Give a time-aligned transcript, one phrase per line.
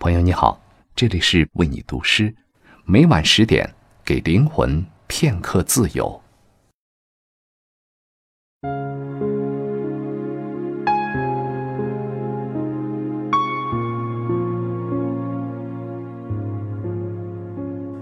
[0.00, 0.58] 朋友你好，
[0.96, 2.34] 这里是为你读诗，
[2.86, 3.68] 每晚十点
[4.02, 6.22] 给灵魂片刻自由。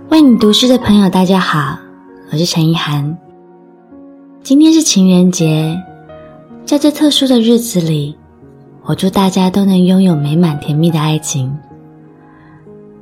[0.09, 1.77] 为你读诗的朋友，大家好，
[2.31, 3.19] 我是陈意涵。
[4.45, 5.77] 今天是情人节，
[6.65, 8.17] 在这特殊的日子里，
[8.85, 11.59] 我祝大家都能拥有美满甜蜜的爱情。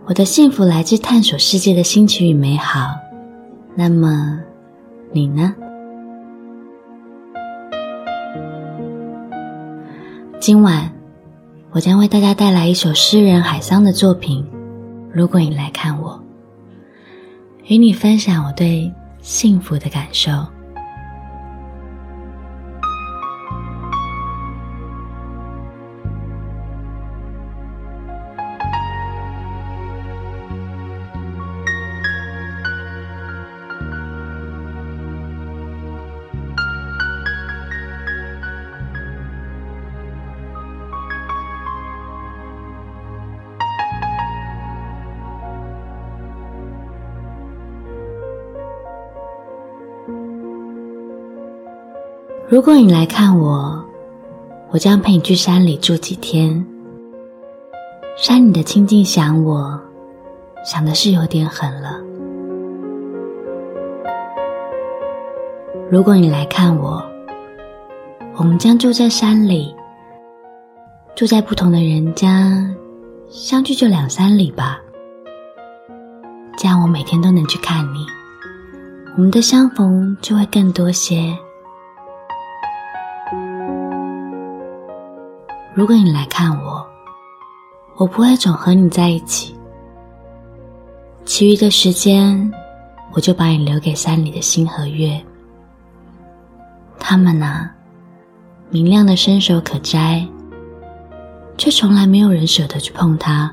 [0.08, 2.94] 我的幸福来自探索世界的新奇与美好。
[3.74, 4.38] 那么，
[5.10, 5.52] 你呢？
[10.38, 10.92] 今晚，
[11.72, 14.46] 我将为大家带来一首诗人海桑的作品。
[15.12, 16.22] 如果你来看我。
[17.64, 18.88] 与你分享我对
[19.20, 20.30] 幸福的感受。
[52.48, 53.84] 如果你来看我，
[54.70, 56.64] 我将陪你去山里住几天。
[58.16, 59.76] 山里的清静想我，
[60.64, 61.98] 想的是有点狠了。
[65.90, 67.04] 如果你来看我，
[68.36, 69.74] 我们将住在山里，
[71.16, 72.64] 住在不同的人家，
[73.28, 74.80] 相距就两三里吧。
[76.56, 78.06] 这样我每天都能去看你，
[79.16, 81.36] 我们的相逢就会更多些。
[85.74, 86.86] 如果你来看我，
[87.96, 89.54] 我不会总和你在一起。
[91.24, 92.52] 其余的时间，
[93.12, 95.20] 我就把你留给山里的星和月。
[96.98, 97.68] 他们呢，
[98.70, 100.26] 明亮的伸手可摘，
[101.58, 103.52] 却从来没有人舍得去碰它。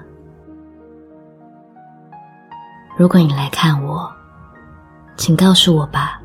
[2.96, 4.12] 如果你来看我，
[5.18, 6.22] 请告诉我吧，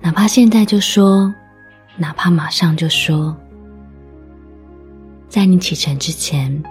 [0.00, 1.34] 哪怕现在就说，
[1.98, 3.36] 哪怕马上就说。
[5.28, 6.62] 在你启程之前，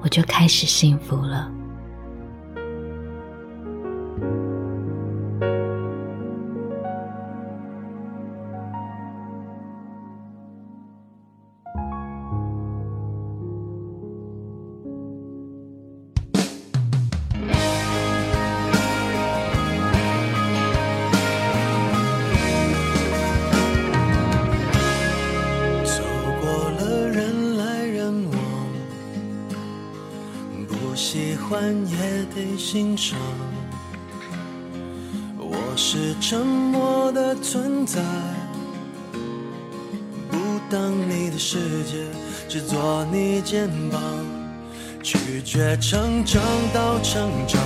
[0.00, 1.48] 我就开始幸福了。
[31.16, 31.96] 喜欢也
[32.34, 33.18] 得欣赏。
[35.38, 38.02] 我是沉默的存在，
[40.30, 40.36] 不
[40.68, 42.04] 当你的世界，
[42.50, 43.98] 只做你肩膀，
[45.02, 46.42] 拒绝成长
[46.74, 47.62] 到成长，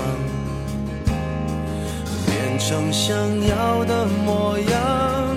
[2.26, 3.12] 变成想
[3.48, 5.36] 要的模样，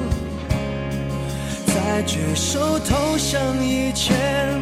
[1.66, 4.62] 在举手投降以前，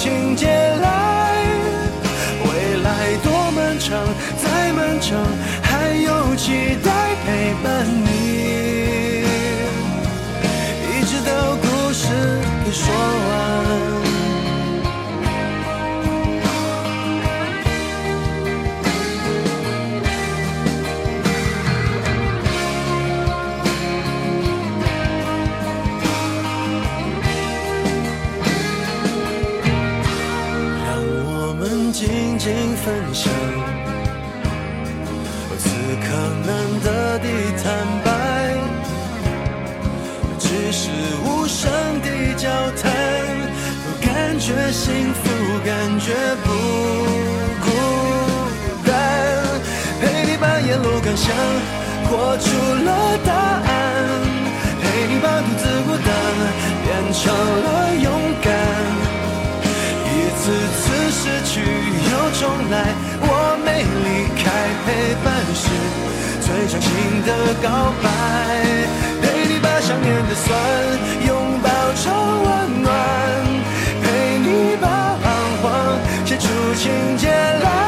[0.00, 0.86] 情节来。
[2.44, 2.48] 未
[2.84, 2.88] 来
[3.24, 3.98] 多漫长
[4.40, 5.18] 再漫长，
[5.60, 6.88] 还有期待
[7.24, 7.26] 陪
[7.64, 8.07] 伴你，
[32.48, 33.30] 心分享。
[35.58, 35.68] 此
[36.00, 36.06] 刻
[36.46, 36.48] 难
[36.82, 37.26] 得的
[37.62, 37.66] 坦
[38.02, 38.08] 白，
[40.38, 40.88] 只是
[41.24, 42.08] 无声的
[42.38, 42.48] 交
[42.80, 42.90] 谈，
[43.84, 44.08] 都感
[44.40, 45.22] 觉幸福，
[45.62, 46.48] 感觉不
[47.64, 47.66] 孤
[48.86, 48.90] 单。
[50.00, 51.26] 陪你把沿路感想，
[52.08, 52.48] 活出
[52.82, 53.68] 了答案。
[54.80, 56.08] 陪你把独自孤单
[56.82, 58.06] 变成了勇
[58.42, 58.46] 敢，
[60.06, 60.08] 一
[60.38, 60.42] 次
[60.78, 61.87] 次失去。
[62.32, 62.94] 重来。
[63.20, 64.44] 我没离开，
[64.84, 64.86] 陪
[65.24, 65.68] 伴是
[66.40, 66.88] 最长情
[67.26, 67.30] 的
[67.62, 67.66] 告
[68.02, 68.06] 白。
[69.20, 70.46] 陪你把想念的酸
[71.26, 72.04] 拥抱成
[72.44, 72.86] 温暖，
[74.02, 75.26] 陪你把彷
[75.62, 75.66] 徨
[76.24, 77.87] 写出情节来。